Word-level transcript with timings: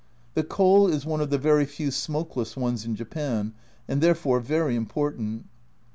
The 0.33 0.43
coal 0.43 0.87
is 0.87 1.05
one 1.05 1.21
of 1.21 1.29
the 1.29 1.37
very 1.37 1.63
few 1.63 1.91
smokeless 1.91 2.57
ones 2.57 2.85
in 2.85 2.95
Japan, 2.95 3.53
and 3.87 4.01
there 4.01 4.15
fore 4.15 4.39
very 4.39 4.75
important. 4.75 5.45